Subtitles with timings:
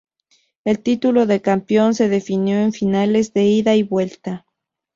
[0.65, 4.47] El título de campeón se definió en finales de ida y vuelta.